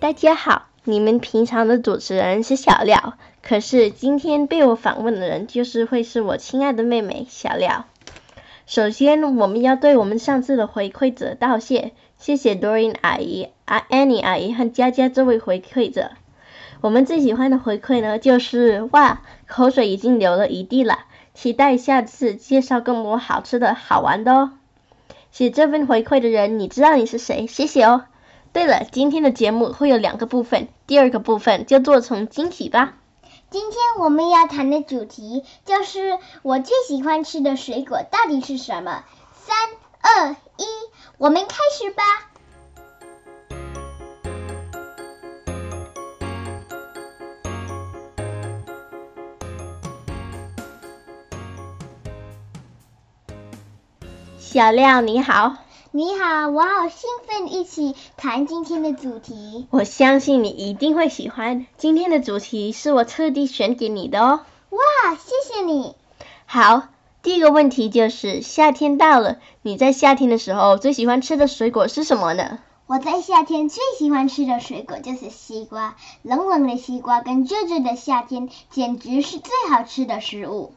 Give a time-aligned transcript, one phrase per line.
[0.00, 7.84] 大家好，你们平常的主持人是小廖，可是今天被我访问的人就是会是我亲爱的妹妹小廖。
[8.64, 16.12] 首先，我们要对我们上次的回馈者道谢，谢谢 Doreen 阿姨、啊 Annie 阿姨和佳佳这位回馈者。
[16.80, 21.00] 我们最喜欢的回馈呢，就是哇，口水已经流了一地了，
[21.34, 24.52] 期待下次介绍更多好吃的好玩的哦。
[25.32, 27.48] 写这份回馈的人，你知道你是谁？
[27.48, 28.04] 谢谢哦。
[28.52, 32.94] 对了，今天的节目会有两个部分，第二个部分就做成惊喜吧。
[33.50, 39.04] 今天我们要谈的主题就是我最喜欢吃的水果到底是什么？
[39.32, 39.56] 三、
[40.00, 40.64] 二、一，
[41.16, 42.02] 我们开始吧。
[54.38, 55.56] 小亮你好，
[55.90, 59.66] 你好，我好兴奋，一起谈今天的主题。
[59.70, 61.66] 我相信你一定会喜欢。
[61.78, 64.40] 今天的主题是我特地选给你的哦。
[64.68, 65.94] 哇，谢谢你。
[66.44, 66.88] 好，
[67.22, 72.58] 第一个问题就是夏天到了，你在夏天的时候最喜欢吃的水果是什么呢？
[72.86, 80.74] 我在夏天最喜欢吃的水果就是西瓜，冷冷的西瓜跟热热的夏天简直是最好吃的食物。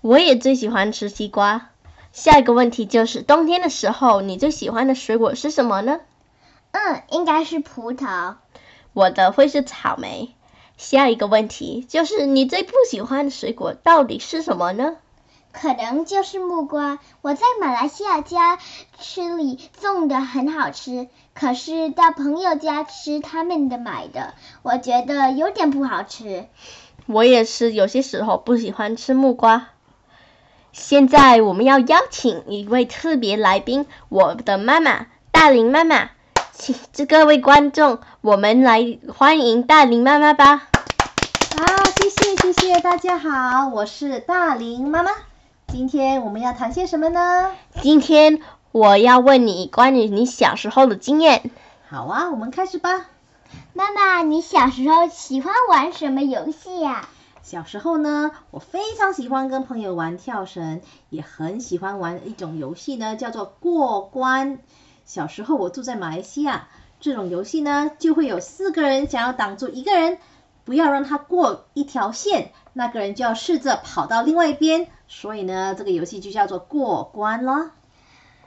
[0.00, 1.68] 我也最喜欢吃西瓜。
[2.14, 5.98] 下一个问题就是冬天的时候，你最喜欢的水果是什么呢？
[6.70, 8.36] 嗯，应该是葡萄。
[8.92, 10.32] 我的会是草莓。
[10.76, 14.94] 下一个问题就是你最不喜欢的水果到底是什么呢？
[15.50, 17.00] 可能就是木瓜。
[17.20, 18.60] 我在马来西亚家
[19.00, 26.46] 吃里种的很好吃，可是到朋友家吃他们的买的，我觉得有点不好吃。
[27.06, 29.70] 我也是有些时候不喜欢吃木瓜。
[30.74, 36.10] 现在我们要邀请一位特别来宾，我的妈妈大林妈妈，
[36.52, 40.66] 请这各位观众，我们来欢迎大林妈妈吧。
[41.56, 45.12] 好，谢谢谢谢，大家好，我是大林妈妈。
[45.68, 47.52] 今天我们要谈些什么呢？
[47.80, 48.40] 今天
[48.72, 51.52] 我要问你关于你小时候的经验。
[51.88, 53.06] 好啊，我们开始吧。
[53.74, 57.08] 妈妈，你小时候喜欢玩什么游戏呀？
[57.44, 64.60] 小时候呢，我非常喜欢跟朋友玩跳绳，也很喜欢玩一种游戏呢，叫做过关。
[65.04, 66.68] 小时候我住在马来西亚，
[67.00, 70.16] 这种游戏呢，就会有四个人想要挡住一个人，
[70.64, 77.72] 不要让他过一条线，那个人就要试着跑到另外一边，所以呢，这个游戏就叫做过关了。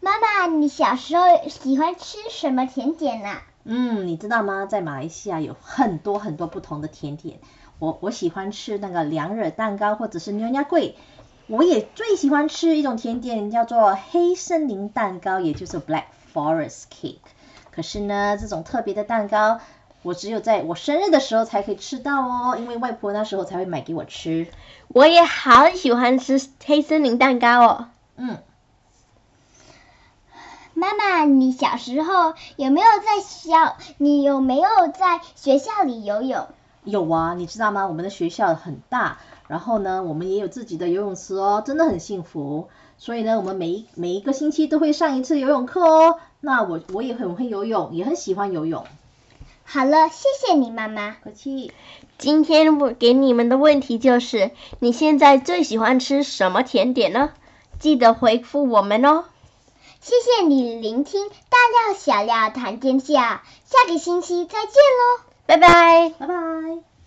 [0.00, 3.34] 妈妈，你小时候喜欢吃什么甜点呢？
[3.64, 4.64] 嗯，你知道吗？
[4.64, 7.38] 在马来西亚有很多很多不同的甜点。
[7.78, 10.96] 我我喜欢吃那个凉热蛋糕或者是牛轧桂，
[11.46, 17.18] 我也最喜欢吃一种甜点叫做黑森林蛋糕，也就是 Black Forest Cake。
[17.70, 19.60] 可是呢，这种特别的蛋糕，
[20.02, 24.48] 我只有在我生日的时候才可以吃到哦，因为外婆那时候才会买给我吃。
[24.88, 27.88] 我也好喜欢吃黑森林蛋糕哦。
[28.16, 28.38] 嗯，
[30.74, 33.76] 妈妈，你小时候有没有在小？
[33.98, 36.48] 你有没有在学校里游泳？
[36.90, 37.86] 有啊，你知道吗？
[37.86, 42.68] 我们的学校很大，然后呢，我们也有自己的游泳池哦，真的很幸福。
[42.96, 46.18] 所以呢，我们每一每一个星期都会上一次游泳课哦。
[46.40, 48.86] 那我我也很会游泳，也很喜欢游泳。
[49.64, 51.16] 好了，谢谢你，妈妈。
[51.22, 51.72] 客气。
[52.16, 54.50] 今天我给你们的问题就是：
[54.80, 57.30] 你现在最喜欢吃什么甜点呢？
[57.78, 59.24] 记得回复我们哦。
[60.00, 65.27] 谢谢你聆听大料小料谈天下，下个星期再见喽。
[65.48, 66.10] 拜拜。
[66.10, 66.97] 拜拜。